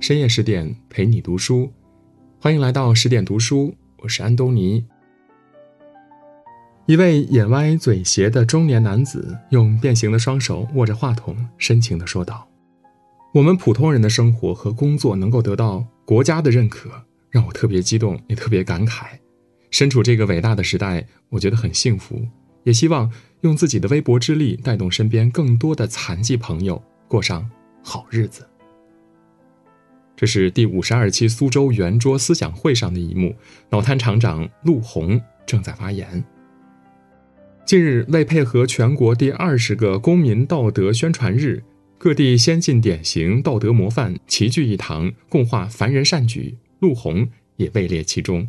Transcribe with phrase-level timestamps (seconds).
[0.00, 1.70] 深夜十点陪你读书，
[2.40, 4.82] 欢迎来到十点读书，我是安东尼。
[6.86, 12.48] 一位眼歪嘴斜的中年男子用变形的双手握着话筒，深情地说道
[13.34, 16.90] ：“我们普通人的生活和工作能够得到国家的认可，
[17.28, 19.04] 让我特别激动，也特别感慨。
[19.70, 22.26] 身处这个伟大的时代，我觉得很幸福，
[22.64, 23.12] 也希望
[23.42, 27.46] 用自己的微薄之力，带动身边更多的残疾朋友过上
[27.84, 28.46] 好日子。”
[30.20, 33.34] 这是第五十二期苏州圆桌思想会上的一幕，
[33.70, 36.22] 脑瘫厂长陆红正在发言。
[37.64, 41.62] 近日，为配合全国第二十个公民道德宣传日，
[41.96, 46.58] 各地先进典型道德模范齐聚一堂，共话凡人善举。
[46.80, 47.26] 陆红
[47.56, 48.46] 也位列其中。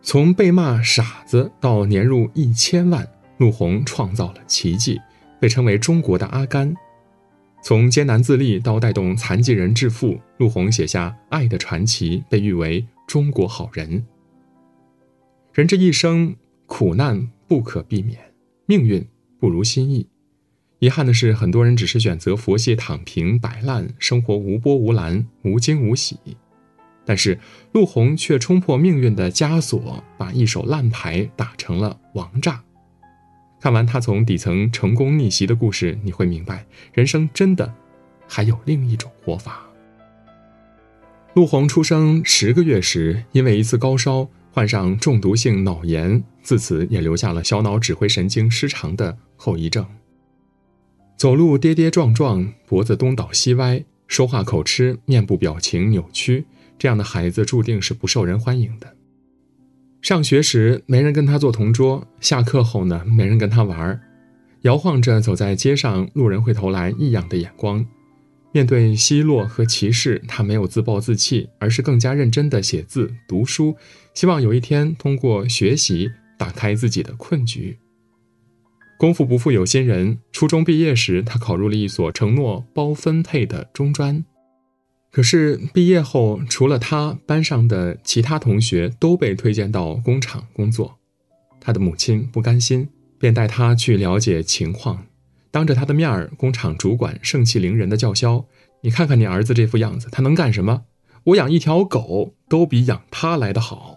[0.00, 4.98] 从被骂傻子到年入一千万，陆红创造了奇迹，
[5.38, 6.74] 被称为中国的阿甘。
[7.62, 14.04] 从艰难自立到带动残疾人致富，陆红写下爱的传奇，被誉为中国好人。
[15.52, 17.30] 人这一生，苦难。
[17.48, 18.18] 不可避免，
[18.66, 19.02] 命运
[19.40, 20.06] 不如心意。
[20.80, 26.18] 遗憾的是，很多人只是选择佛系躺平、摆烂，生活无波无澜、无惊无喜。
[27.06, 27.40] 但是
[27.72, 32.62] 陆红却冲破命运的枷锁，把一手烂牌打成了王炸。
[33.60, 37.74] 看完他从底层成功逆袭的故事，你会明白，人生真的
[38.26, 39.66] 还有另一种活法。
[41.34, 44.28] 陆红出生十个月时，因为一次高烧。
[44.50, 49.86] 患上中毒性脑炎，自此也留下了小脑指挥神经失常的后遗症。
[51.16, 56.44] 走路跌跌撞撞，脖子东倒西歪，说话口吃，面部表情扭曲，
[56.76, 58.96] 这样的孩子注定是不受人欢迎的。
[60.00, 64.00] 上学时没人跟他做同桌，下课后呢没人跟他玩，
[64.62, 67.84] 摇晃着走在街上，路人会投来异样的眼光。
[68.52, 73.76] 面对奚落和歧视，他没有自暴自弃，而是更加认真地写字、读书，
[74.14, 77.78] 希望有一天通过学习打开自己的困局。
[78.96, 84.24] 功夫不负有心人，初中毕业时，他考入了一所承诺包分配的中专。
[85.10, 90.98] 可是毕业后，除了他，班上的其他同学都被推荐到工厂工作。
[91.60, 95.06] 他的母亲不甘心，便带他去了解情况。
[95.50, 98.46] 当着他的面儿，工厂主管盛气凌人的叫嚣
[98.82, 100.84] ：“你看看你儿子这副样子，他能干什么？
[101.24, 103.96] 我养一条狗都比养他来得好。”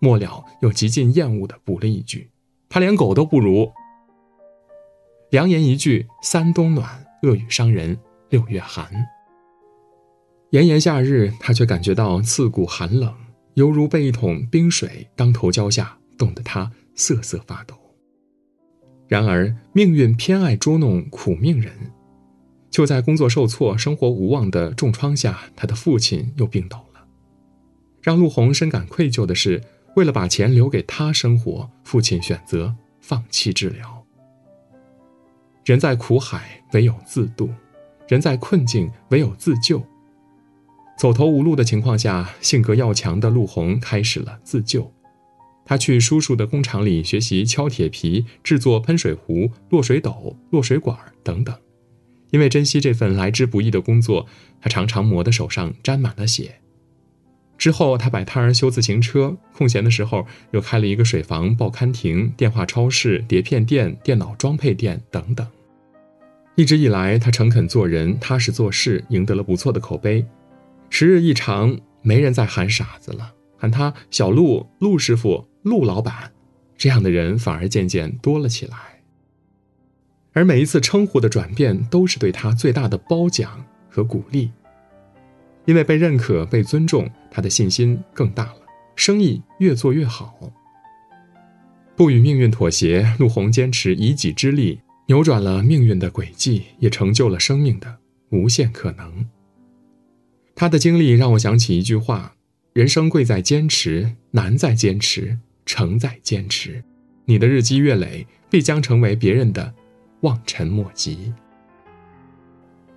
[0.00, 2.30] 末了，又极尽厌恶地补了一句
[2.68, 3.70] ：“他连狗都不如。”
[5.30, 6.86] 良言一句，三冬暖；
[7.22, 7.98] 恶语伤人，
[8.30, 8.90] 六月寒。
[10.54, 13.12] 炎炎夏日，他却感觉到刺骨寒冷，
[13.54, 17.74] 犹如被一桶冰水当头浇下，冻得他瑟瑟发抖。
[19.08, 21.72] 然而，命运偏爱捉弄苦命人。
[22.70, 27.04] 就在工作受挫、生活无望的重创下，他的父亲又病倒了。
[28.00, 29.60] 让陆红深感愧疚的是，
[29.96, 34.04] 为了把钱留给他生活，父亲选择放弃治疗。
[35.64, 37.48] 人在苦海，唯有自渡；
[38.06, 39.82] 人在困境，唯有自救。
[40.96, 44.92] 走投无路的情况下，性格要强的陆红开始了自救。
[45.66, 51.54] 他去叔叔的工厂里学习敲铁皮、制作喷水壶、落水斗、落水管等等。
[52.30, 54.26] 因为珍惜这份来之不易的工作，
[54.60, 56.56] 他常常磨得手上沾满了血。
[57.56, 65.46] 之后，他摆摊儿修自行车，空闲的时候又开了一个水房、报刊亭、电话超市、碟片店、电脑装配店等等。
[66.56, 70.26] 一直以来，他诚恳做人、踏实做事，赢得了不错的口碑。
[70.96, 75.44] 时日一长，没人再喊傻子了，喊他小陆、陆师傅。
[75.64, 76.30] 陆老板，
[76.76, 78.76] 这样的人反而渐渐多了起来。
[80.34, 84.52] 而每一次称呼的转变，都是对他最大的褒奖和鼓励。
[85.64, 88.58] 因为被认可、被尊重，他的信心更大了，
[88.94, 90.52] 生意越做越好。
[91.96, 97.98] 不与命运妥协，陆红坚持以己之力，扭转了命运的轨迹，也成就了生命的
[98.30, 99.26] 无限可能。
[100.54, 102.34] 他的经历让我想起一句话：
[102.72, 105.38] 人生贵在坚持，难在坚持。
[105.66, 106.84] 成在坚持，
[107.24, 109.72] 你的日积月累必将成为别人的
[110.20, 111.32] 望尘莫及。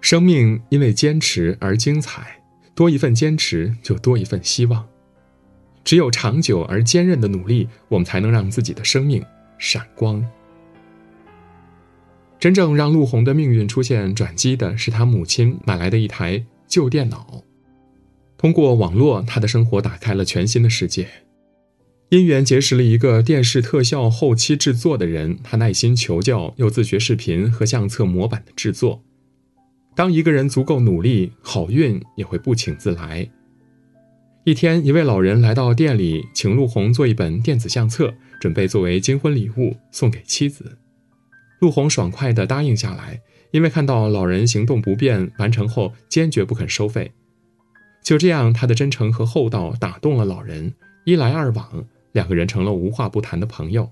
[0.00, 2.42] 生命因为坚持而精彩，
[2.74, 4.84] 多一份坚持就多一份希望。
[5.84, 9.24] 只有长久而坚韧的努力，我们才能让自己的生命
[9.58, 10.28] 闪光。
[12.40, 17.44] 真正让陆红的命运出现转机的是他母亲买来的一台旧电脑。
[18.38, 21.08] 通过网络，他的生活打开了全新的世界。
[22.10, 29.02] 因缘结识了一个电视特效后期制作的人，他耐心求教，又自学视频和相册模板的制作。
[29.96, 33.28] 当一个人足够努力，好运也会不请自来。
[34.44, 40.78] 一天，一位老人来到店里，请陆红做一本电子相册，准备作为金婚礼物送给妻子。
[41.60, 47.10] 陆红爽快地答应下来，因为看到老人行动不便，完成后坚决不肯收费。
[48.06, 50.72] 就这样，他的真诚和厚道打动了老人，
[51.06, 53.90] 一来二往，两个人成了无话不谈的朋友。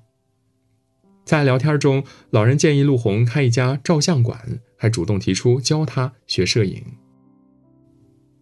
[1.24, 6.80] 在聊天中，老人建议陆红开一家照相馆，还主动提出教他学摄影。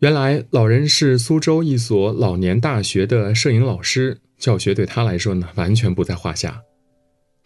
[0.01, 6.61] 原来，老人是苏州一所老年大学的摄影老师，教学对他来说呢，完全不在话下。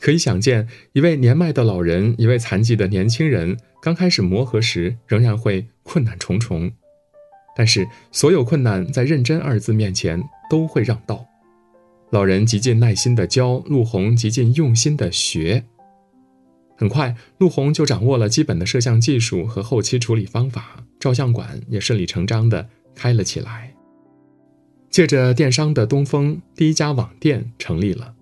[0.00, 6.72] 可以想见，一位年迈的老人，一位残疾的年轻人，刚开始磨合时，仍然会困难重重。
[7.56, 11.26] 但是，所有困难在“认真”二字面前都会让道。
[12.10, 15.64] 老人极尽耐心地教，陆红极尽用心地学。
[16.76, 23.72] 很快，陆红就掌握了基本的摄像技术和后期处理方法，照相馆也顺理成章地开了起来。
[24.90, 28.14] 借着电商的东风，第一家网店成立了。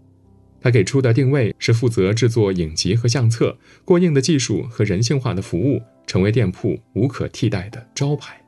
[0.60, 8.43] 他给出的定位是负责制作影集和相册，过硬的技术和人性化的服务，成为店铺无可替代的招牌。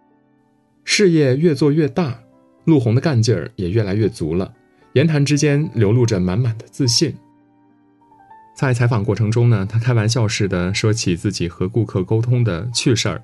[0.89, 2.21] 事业越做越大，
[2.65, 4.55] 陆红的干劲儿也越来越足了。
[4.93, 7.15] 言谈之间流露着满满的自信。
[8.57, 13.23] 在采访过程中呢，他开玩笑似的说起自己和顾客沟通的趣事儿，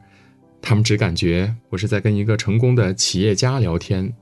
[0.61, 4.13] 他们只感觉我是在跟一个成功的企业家聊天。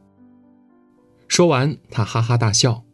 [1.26, 2.84] 说完，他哈哈大笑，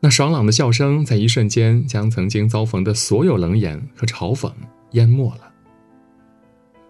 [0.00, 4.52] 那爽朗的笑声在一瞬间将曾经遭逢的所有冷眼和嘲讽
[4.90, 5.47] 淹没了。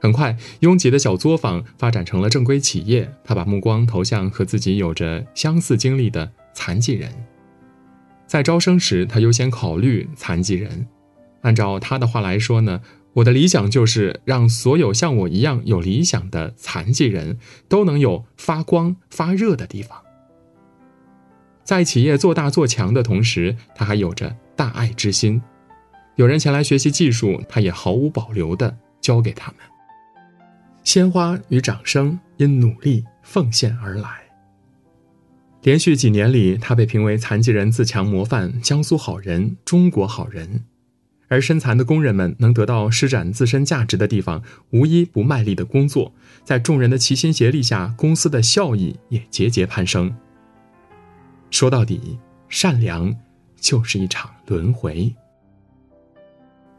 [0.00, 6.30] 很快，拥挤的小作坊发展成了正规企业，他把目光投向和自己有着相似经历的。
[6.54, 7.08] 残疾人，
[8.26, 10.88] 在招生时，他优先考虑残疾人。
[11.42, 12.80] 按照他的话来说呢，
[13.12, 20.02] 我的理想就是让所有像我一样有理想的残疾人都能有发光发热的地方。
[21.62, 25.40] 在企业做大做强的同时，他还有着大爱之心。
[26.16, 29.60] 有人前来学习技术，他也毫无保留地教给他们。
[30.88, 34.08] 鲜花与掌声因努力奉献而来。
[35.60, 40.64] 连续几年里，他被评为残疾人自强模范、江苏好人、中国好人。
[41.28, 46.10] 而身残的工人们能得到施展自身价值的地方，无一不卖力的工作。
[46.42, 50.16] 在众人的齐心协力下，公司的效益也节节攀升。
[51.50, 52.18] 说到底，
[52.48, 53.14] 善良
[53.60, 55.14] 就是一场轮回。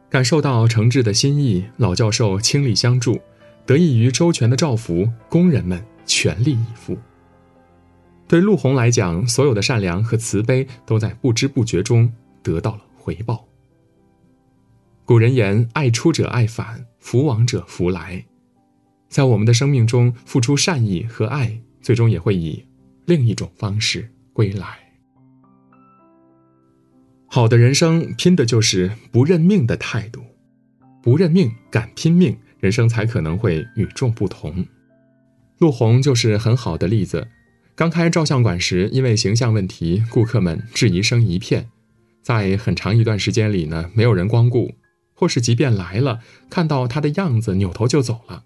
[0.09, 3.21] 感受到诚挚的心意，老教授倾力相助，
[3.69, 6.97] 得益于周全的照拂，工人们全力以赴。
[8.27, 12.11] 对陆红来讲，所有的善良和慈悲都在不知不觉中
[12.41, 13.47] 得到了回报。
[15.05, 18.25] 古人言：“爱出者爱返，福往者福来。”
[19.07, 22.65] 在我们的生命中，付出善意和爱，最终也会以
[23.05, 24.79] 另一种方式归来。
[27.27, 30.23] 好的人生，拼的就是不认命的态度。
[31.03, 34.65] 不认命，敢拼命，人生才可能会与众不同。
[35.59, 37.27] 陆红就是很好的例子。
[37.75, 41.69] 刚开照相馆时，因为形象问题，顾客们质疑声一片，
[42.21, 44.73] 在很长一段时间里呢，没有人光顾，
[45.13, 46.19] 或是即便来了，
[46.49, 48.43] 看到他的样子，扭头就走了。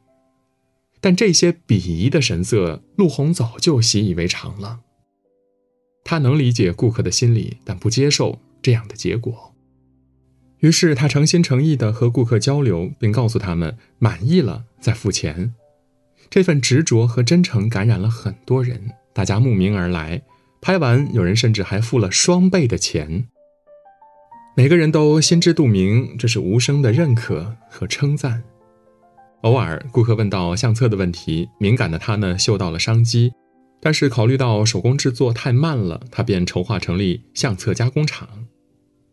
[1.02, 4.82] 但这些鄙夷的神色，陆红早就习以为常了。
[6.04, 9.53] 他能理解顾客的心理，但不接受这样的结果。
[10.64, 15.54] 于是他诚心诚意地和顾客交流，并告诉他们满意了再付钱。
[16.30, 18.82] 这份执着和真诚感染了很多人。
[19.12, 20.22] 大家慕名而来，
[20.62, 23.28] 拍完有人甚至还付了双倍的钱。
[24.56, 28.42] 每个人都心知肚明，这是无声的认可和称赞。
[29.42, 33.34] 偶尔顾客问到相册的问题，敏感的他呢嗅到了商机，
[33.82, 38.30] 但是考虑到手工制作太慢了，他便筹划成立相册加工厂。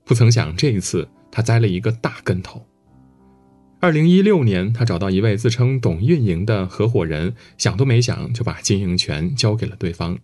[0.05, 2.67] 不曾想这一次他栽了一个大跟头。
[3.81, 10.19] 二零一六年，他找到一位自称懂运营的合伙人，想都没想就把经营权交给了对方。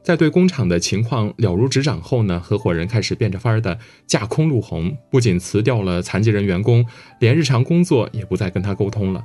[0.00, 6.86] 在对工厂的情况了如指掌后呢，合伙人开始变着法儿的架空陆红，不仅辞掉了残疾人员工，
[7.18, 9.24] 连日常工作也不再跟他沟通了。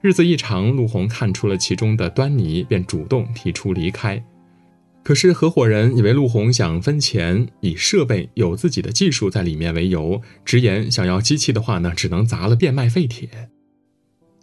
[0.00, 4.22] 日子一长，陆红看出了其中的端倪，便主动提出离开。
[5.02, 13.48] 可是合伙人以为陆红想分钱，以设备有自己的技术在里面为由，直言想要机器的话呢，只能砸了变卖废铁。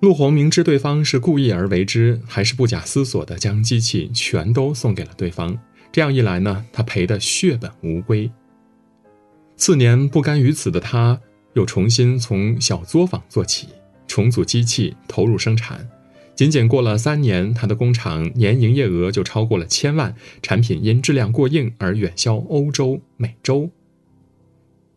[0.02, 5.58] 陆红明知对方是故意而为之，还是不假思索地将机器全都送给了对方。
[5.92, 8.30] 这样一来呢，他赔得血本无归。
[9.56, 11.20] 次年，不甘于此的他，
[11.54, 13.70] 又重新从小作坊做起。
[14.08, 15.88] 重组机器，投入生产。
[16.38, 20.14] 仅仅过了三年，他的工厂年营业额就超过了千万，
[20.44, 23.72] 产品因质量过硬而远销欧洲、美洲。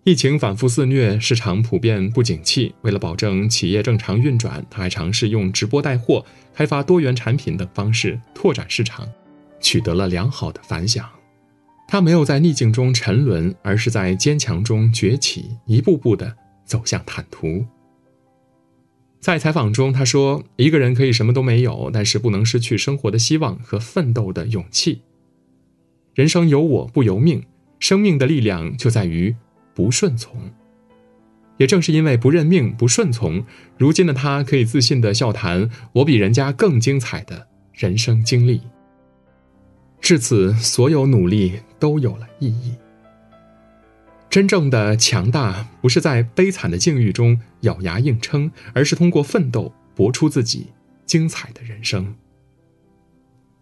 [0.05, 2.75] 疫情反复肆虐，市场普遍不景气。
[2.83, 9.09] 为了保证企业正常运转，他还尝试用直播带货、开发多元产品等方式拓展市场，
[9.61, 11.09] 取得了良好的反响。
[11.89, 17.65] 他没有在逆境中沉沦，而是在坚强中崛起，一步步的走向坦途。
[19.21, 25.03] 在采访中，他说：“一个人可以什么都没有，但是不能失去生活的希望和奋斗的勇气。
[26.15, 27.45] 人生由我不由命，
[27.79, 29.37] 生命的力量就在于
[29.75, 30.50] 不顺从。
[31.59, 33.45] 也正是因为不认命、不顺从，
[33.77, 38.62] 如今的他可以自信的笑谈我比人家更精彩的人生经历。
[40.00, 42.73] 至此，所有努力都有了意义。”
[44.31, 50.69] 真正的强大不是在悲惨的境遇中咬牙硬撑，而是通过奋斗搏出自己
[51.05, 52.15] 精彩的人生。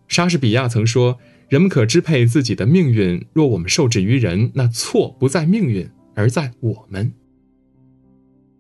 [0.08, 7.12] 莎士比亚曾说：“人们可支配自己的命运，若我们受制于人，那错不在命运，而在我们。”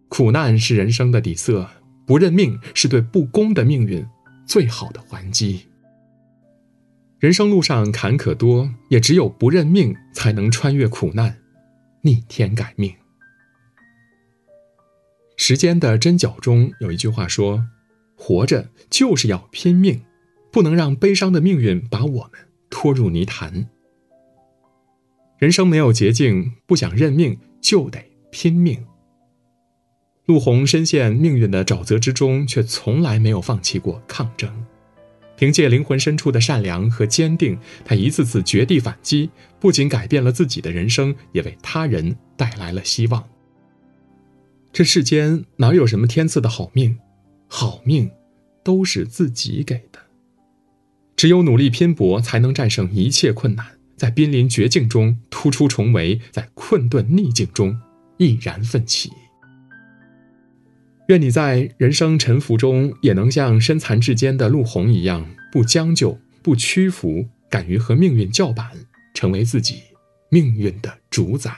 [0.08, 1.68] 苦难是人生的底色，
[2.06, 4.06] 不认命是对不公的命运
[4.46, 5.66] 最好的还击。
[7.18, 11.36] 人生路上坎坷多，也只有不认命，才能穿越苦难。
[12.02, 12.94] 逆天改命。
[15.36, 17.66] 时间的针脚中有一句话说
[18.16, 20.02] ：“活着就是要拼命，
[20.50, 22.32] 不能让悲伤的命运把我们
[22.68, 23.68] 拖入泥潭。”
[25.38, 28.84] 人生没有捷径，不想认命就得拼命。
[30.26, 34.66] 陆红深陷命运的沼泽之中，却从来没有放弃过抗争。
[35.38, 39.30] 凭借灵魂深处的善良和坚定，他一次次绝地反击，
[39.60, 43.24] 不仅改变了自己的人生，也为他人带来了希望。
[44.72, 46.98] 这世间哪有什么天赐的好命，
[47.46, 48.10] 好命
[48.64, 50.00] 都是自己给的。
[51.14, 53.64] 只有努力拼搏，才能战胜一切困难，
[53.96, 57.80] 在濒临绝境中突出重围，在困顿逆境中
[58.16, 59.12] 毅然奋起。
[61.08, 68.72] 愿你在人生沉浮中，也能像身残志坚的陆红一样，不将就，不屈服，敢于和命运叫板，
[69.14, 69.76] 成为自己
[70.30, 71.50] 命运的主宰。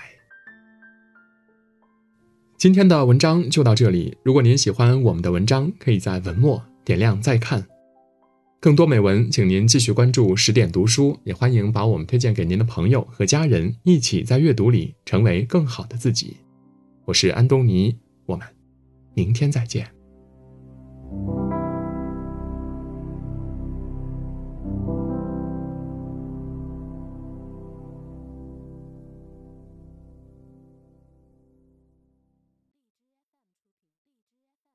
[2.56, 4.16] 今天的文章就到这里。
[4.22, 7.66] 如果您喜欢我们的文章，可以在文末点亮再看。
[8.60, 16.36] 更多美文，请您继续关注十点读书，也欢迎把我们推荐给您的朋友和家人，一起在阅读里成为更好的自己。
[17.06, 18.59] 我是安东尼，我们。
[19.14, 19.86] 明天再见。